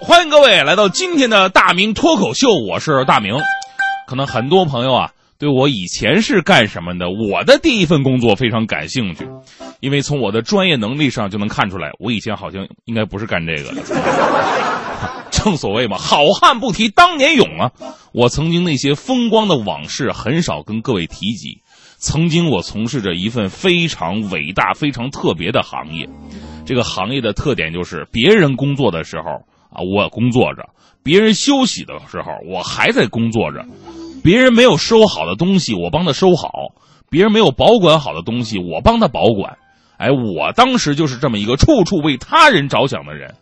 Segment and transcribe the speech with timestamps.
[0.00, 3.34] 欢迎各位来到今天的大明脱口秀，我是大明。
[4.06, 9.26] 可能很多朋友啊，对我以前是干什么的，我的第一份工作非常感兴趣，
[9.80, 13.82] 因为从我的专业能力上就能看出来，我以前好像应该不是干这个的。
[15.30, 17.72] 正所谓嘛，好汉不提当年勇啊！
[18.12, 21.62] 我曾经那些风光的往事很少跟各位提及。
[21.98, 26.08] 曾经我从事着一份非常伟大、非常特别的行业，
[26.66, 29.44] 这个行业的特点就是别人工作的时候
[29.76, 30.62] 啊，我工作着；
[31.02, 33.60] 别人休息的时候，我还在工作着；
[34.24, 36.48] 别人没有收好的东西，我帮他收好；
[37.10, 39.58] 别人没有保管好的东西，我帮他保管。
[39.98, 43.34] 哎，我当时就是这么一个处处为他人着想的人，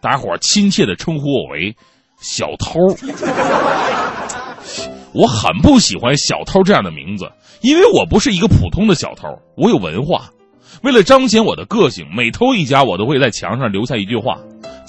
[0.00, 1.76] 大家伙亲切的称呼我为
[2.20, 2.80] “小偷”。
[5.14, 7.30] 我很不喜欢“小偷”这样的名字。
[7.60, 10.30] 因为我不是一个普通的小偷，我有文化。
[10.82, 14.38] 为了彰显我的个性，每偷一家，我都会在墙上留下一句话：“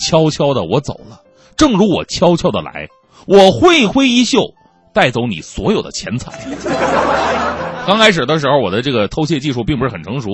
[0.06, 1.22] 悄悄的我走了，
[1.56, 2.90] 正如我悄悄的来，
[3.26, 4.40] 我挥一挥衣袖，
[4.94, 6.32] 带走你所有的钱财。
[7.88, 10.30] ”刚开始的时候，我的这个偷窃技术并不是很成熟。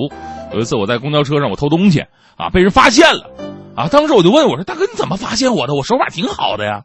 [0.52, 2.00] 有一次我在公交车上，我偷东西
[2.36, 3.30] 啊，被人发现了
[3.76, 3.88] 啊。
[3.88, 5.74] 当时我就问我说：“大哥，你怎么发现我的？
[5.74, 6.82] 我手法挺好的呀。”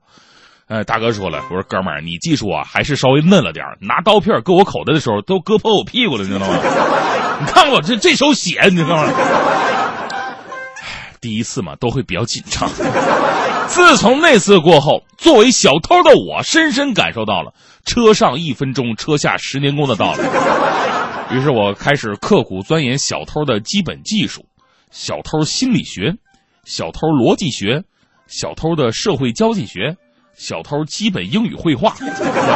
[0.67, 6.57] 哎，大哥说了，我说哥们儿，你技术啊还是稍微嫩了点拿刀片割我口袋的时候都割破我屁股了，你知道吗？
[7.39, 9.07] 你看我这这手血，你知道吗？
[11.25, 12.69] 第一次嘛，都会比较紧张。
[13.65, 17.51] 自从那次过后，作为小偷的我，深深感受到了
[17.83, 20.21] “车上一分钟，车下十年功”的道理。
[21.35, 24.45] 于是我开始刻苦钻研小偷的基本技术：
[24.91, 26.13] 小偷心理学、
[26.63, 27.81] 小偷逻辑学、
[28.27, 29.97] 小偷的社会交际学。
[30.37, 31.95] 小偷基本英语绘画。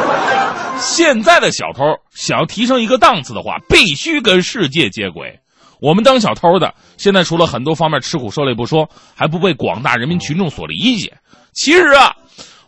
[0.78, 1.82] 现在的小偷
[2.14, 5.39] 想要提升一个档次的话，必须跟世界接轨。
[5.80, 11.14] 我们当小偷的，现在除了很多方面吃苦受累不说，还不被广大人民群众所理解。
[11.52, 12.14] 其实啊，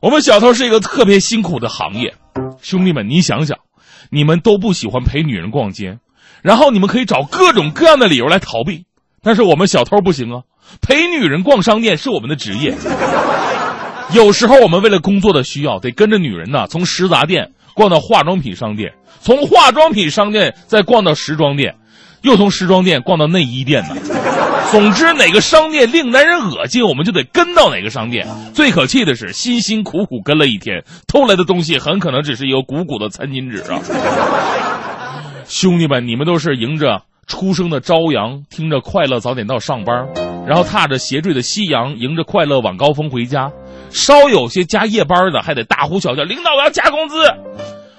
[0.00, 2.14] 我们小偷是一个特别辛苦的行业。
[2.60, 3.58] 兄弟们，你想想，
[4.10, 5.98] 你们都不喜欢陪女人逛街，
[6.42, 8.86] 然后你们可以找各种各样的理由来逃避，
[9.22, 10.42] 但是我们小偷不行啊，
[10.80, 12.74] 陪女人逛商店是我们的职业。
[14.14, 21.76] 有时候我们为了工作的需要，得跟着女人呢，从食杂店逛到化妆品商店，从化妆品商店再逛到时装店，
[22.22, 23.96] 又从时装店逛到内衣店呢。
[24.70, 28.26] 总之，哪个商店令男人恶心，我们就得跟到哪个商店。
[28.54, 33.80] 最可气的是，辛辛苦苦跟了一天，偷来的东西很可能只是一个鼓鼓的餐巾纸啊！
[35.46, 40.08] 兄弟们，你们都是迎着初升的朝阳，听着快乐早点到上班，
[40.46, 43.50] 然后踏着斜坠的夕阳，迎着快乐晚高峰回家。
[43.90, 47.16] 稍有些加夜班的，还得大呼小叫：“领导，我要加工资！”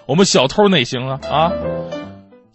[0.07, 1.19] 我们小偷哪行啊？
[1.31, 1.51] 啊！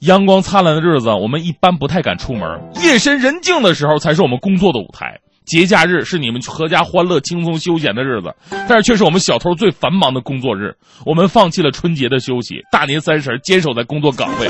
[0.00, 2.42] 阳光灿烂的日子，我们一般不太敢出门。
[2.82, 5.20] 夜深人静的时候，才是我们工作的舞台。
[5.44, 8.34] 节假日是你们阖家欢乐、轻松休闲的日子，
[8.68, 10.74] 但是却是我们小偷最繁忙的工作日。
[11.06, 14.48] 我们放弃了春节的休息，大年三十坚守在工作岗位。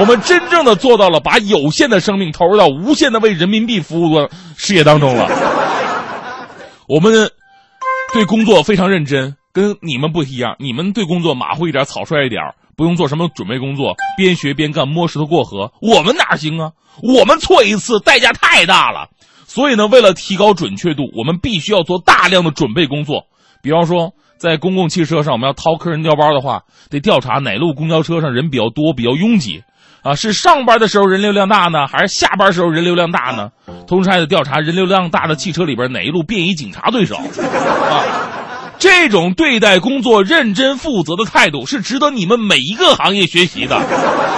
[0.00, 5.28] 我们真正的做到了把有限的生命投入到无限的为人民币服务的事业当中了。
[6.88, 7.30] 我们。
[8.14, 10.54] 对工作非常认真，跟你们不一样。
[10.58, 12.42] 你们对工作马虎一点、草率一点，
[12.76, 15.72] 不用做什么准备工作，边学边干，摸石头过河。
[15.80, 16.72] 我们哪行啊？
[17.02, 19.08] 我们错一次代价太大了。
[19.46, 23.26] 所以呢，为了提高准确度，我们必须要做大量的准备工作。
[23.62, 29.62] 比方说，在公共汽车上，我们要掏客人调包的话，得调查哪路公交车上人比较多、比较拥挤。
[30.02, 33.50] 啊，是上班的时候人流量大呢，还是下班时候人流量大呢？
[33.86, 37.18] 同时还得调查人流量大的汽车里边哪一路便衣警察最少。
[37.18, 38.31] 啊，
[38.82, 43.80] 这种对待工作认真负责的态度是值得你们每一个行业学习的。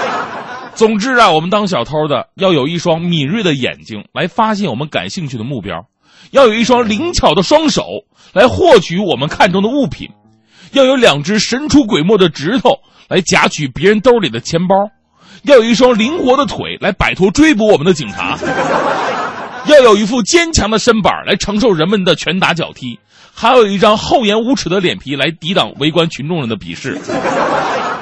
[0.77, 5.87] 总之啊，我们当小偷的要有一双敏锐的眼睛来发现我们感兴趣的目标，
[6.31, 7.84] 要有一双灵巧的双手
[8.34, 10.10] 来获取我们看中的物品，
[10.72, 14.76] 要有两只神出鬼没的指头来夹取别人兜里的钱包。
[15.44, 18.38] 要有一双灵活的腿来摆脱追捕我们的警察，
[19.65, 22.99] 要有一副坚强的身板来承受人们的拳打脚踢，
[23.34, 26.98] 还有一张厚颜无耻的脸皮来抵挡围观群众人的鄙视。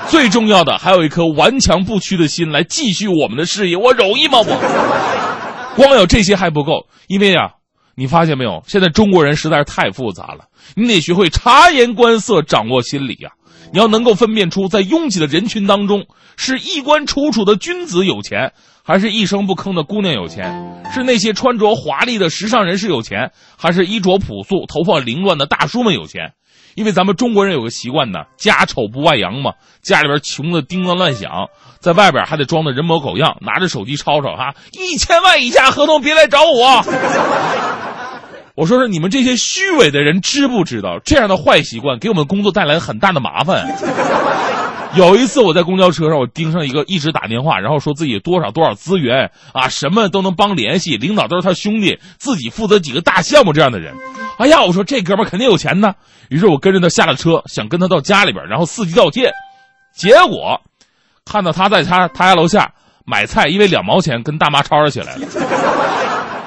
[0.09, 3.77] 最重要的，还有一颗顽强不屈的心来继续我们的事业。
[3.77, 4.39] 我容易吗？
[4.41, 7.53] 我光有这些还不够，因为啊，
[7.95, 8.63] 你发现没有？
[8.67, 10.45] 现在中国人实在是太复杂了，
[10.77, 13.31] 你得学会察言观色，掌握心理呀。
[13.73, 16.05] 你要能够分辨出，在拥挤的人群当中，
[16.37, 18.53] 是衣冠楚楚的君子有钱，
[18.85, 20.53] 还是一声不吭的姑娘有钱；
[20.93, 26.35] 是那些穿着华丽的时尚人士有钱，还是衣着朴素、头发凌乱的大叔们有钱。
[26.75, 29.53] 因为咱们中国人有个习惯呢，家丑不外扬嘛，
[29.83, 31.49] 家里边穷的叮当乱响，
[31.81, 36.83] 在外边还得装的人模狗样，拿着手机吵吵哈，一千万以下合同别来找我。
[38.55, 43.75] 我说说你们这些虚伪的人知不知道，这样的坏习惯给我们工作带来很大的麻烦。
[44.95, 53.95] 有一次我在公交车上，我盯上一个一直打电话，然后说自己多少多少资源啊，什么都能帮联系，领导都是他兄弟，自己负责几个大项目这样的人。
[54.37, 55.95] 哎呀，我说这哥们肯定有钱呢。
[56.29, 59.33] 于是我跟着他下了车，想跟他到家里边，然后伺机盗窃。
[59.97, 60.61] 结果
[61.25, 62.71] 看到他在他他家楼下
[63.07, 65.27] 买菜，因为两毛钱跟大妈吵吵起来了。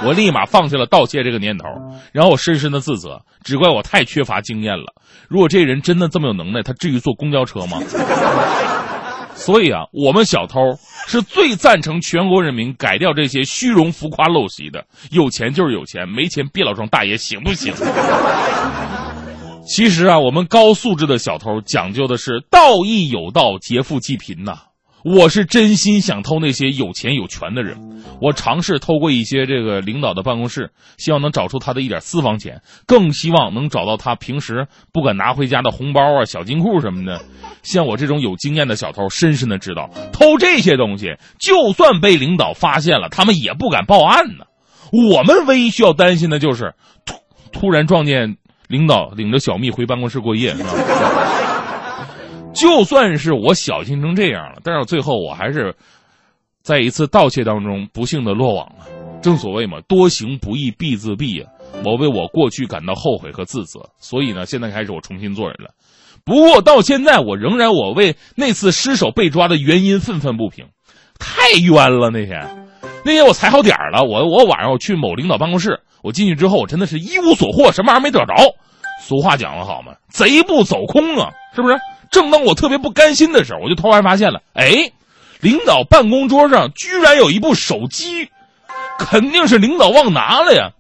[0.06, 1.66] 我立马放下了盗窃这个念头，
[2.14, 4.94] 然后我深深的自责，只怪我太缺乏经验了。
[5.28, 7.80] 如果这人真的这么有能耐，他至于坐公交车吗？
[9.36, 10.60] 所以啊，我们小偷
[11.08, 14.86] 是最赞成全国人民改掉这些虚荣浮夸陋习的。
[15.12, 17.74] 有钱就是有钱，没钱别老装大爷，行不行？
[19.68, 24.60] 其实啊，我们高素质的小偷讲究的是道义有道，劫富济贫呐。
[25.06, 27.78] 我是真心想偷那些有钱有权的人，
[28.20, 37.22] 我尝试偷过一些这个领导的办公室，希望能找出他的一点私房钱，更希望能找到他平时不敢拿回家的红包啊、小金库什么的。
[37.62, 44.46] 像我这种有经验的小偷，深深的知道，偷这些东西，就算被领导发现了，他们也不敢报案呢。
[44.92, 46.74] 我们唯一需要担心的就是
[47.06, 47.16] 突
[47.52, 48.38] 突然撞见
[48.68, 50.56] 领导领着小蜜回办公室过夜，
[52.56, 55.76] 就算是我小心成这样了，但是最后我还是
[56.64, 58.86] 在一次盗窃当中不幸的落网了。
[59.22, 61.52] 正所谓嘛，多行不义必自毙啊！
[61.84, 65.72] 我为我过去感到后悔和自责，所以呢，现在开始我重新做人了。
[66.24, 70.68] 不过到现在，我仍然我为那次失手被抓的原因愤愤不平，
[71.20, 72.68] 太冤了那天。
[73.04, 78.34] 那天我踩好点儿了，我我晚上我去某领导办公室，我进去之后，我真的是一无所获，什么玩意儿没得着。
[79.02, 81.76] 俗话讲得好嘛，贼不走空啊，是不是？
[82.12, 84.92] 正当我特别不甘心的时候，我就突然发现了，哎，
[85.42, 88.30] 领导办公桌上居然有一部手机，
[88.98, 90.72] 肯定是领导忘拿了呀。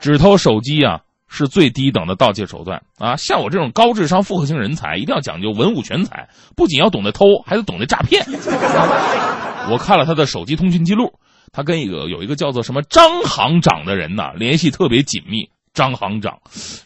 [0.00, 3.16] 只偷手机啊，是最低等的盗窃手段啊！
[3.16, 8.26] 像我这种高智商复合型人才，一定要讲究文武全才，不仅要懂得偷，还得懂得诈骗。
[9.70, 11.12] 我看了他的手机通讯记录，
[11.52, 15.50] 他跟一个有一个叫做什么张行长的人呢联系特别紧密。
[15.74, 16.36] 张行长，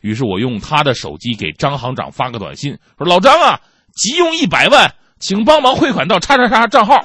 [0.00, 3.58] 于是我用他的手机给张行长发个短信，说：“老张啊，
[3.94, 4.88] 急用一百万，
[5.18, 7.00] 请帮忙汇款到叉叉叉账号。”，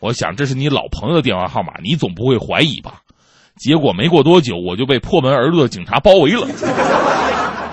[0.00, 3.00] 我想这是你老朋友的电话号码，你总不会怀疑吧？
[3.56, 6.46] 结果没过多久，我就被破门而入的警察包围了。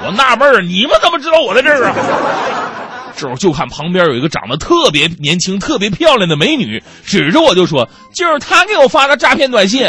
[0.03, 1.95] 我纳闷儿，你们怎么知道我在这儿啊？
[3.17, 9.85] 这会儿就看旁边有一个长得特别年轻、特别漂亮的美女，指着我就说：“就是他给我发的诈骗短信。”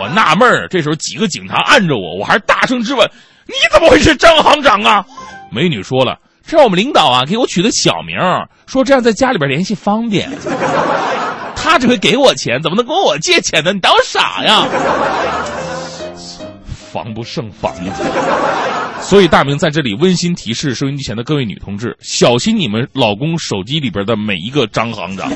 [0.00, 3.08] 我纳闷儿，这时候几个警察按着我，我还大声质问
[3.46, 5.04] ：“你怎么会是张行长啊？”
[5.52, 8.16] 美女说了：“这是我们领导啊，给我取的小名，
[8.66, 10.30] 说这样在家里边联系方便。
[11.54, 13.72] 他只会给我钱，怎么能跟我借钱呢？
[13.72, 14.66] 你当我傻呀？”
[16.92, 17.96] 防不胜防啊！
[19.00, 25.32] 所以大明在这里温馨提示收音机前的各位女同志：小心你们老公手机里边的每一个张行长。